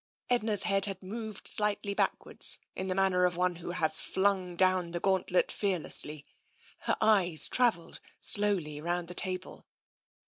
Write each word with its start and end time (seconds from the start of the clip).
Edna's 0.31 0.63
head 0.63 0.87
was 0.87 0.95
moved 1.03 1.47
slightly 1.47 1.93
backwards, 1.93 2.57
in 2.75 2.87
the 2.87 2.95
manner 2.95 3.25
of 3.27 3.35
one 3.35 3.57
who 3.57 3.69
has 3.69 4.01
flung 4.01 4.55
down 4.55 4.89
the 4.93 4.99
gauntlet 4.99 5.51
fear 5.51 5.77
lessly. 5.77 6.23
Her 6.79 6.97
eyes 6.99 7.47
travelled 7.47 7.99
slowly 8.19 8.81
round 8.81 9.09
the 9.09 9.13
table. 9.13 9.67